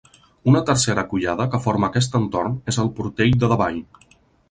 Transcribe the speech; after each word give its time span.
Una 0.51 0.61
tercera 0.69 1.03
collada 1.11 1.47
que 1.55 1.61
forma 1.67 1.91
aquest 1.91 2.19
entorn 2.23 2.59
és 2.75 2.83
el 2.85 2.93
Portell 3.01 3.41
de 3.45 3.55
Davall. 3.57 3.83